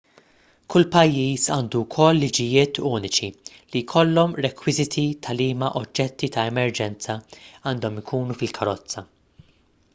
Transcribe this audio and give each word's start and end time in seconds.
kull 0.75 0.85
pajjiż 0.93 1.43
għandu 1.55 1.81
wkoll 1.83 2.21
liġijiet 2.23 2.79
uniċi 2.91 3.29
li 3.75 3.83
jkollhom 3.83 4.33
rekwiżiti 4.47 5.03
ta' 5.27 5.35
liema 5.43 5.69
oġġetti 5.83 6.31
ta' 6.37 6.49
emerġenza 6.55 7.19
għandhom 7.21 8.01
ikunu 8.05 8.39
fil-karozza 8.41 9.05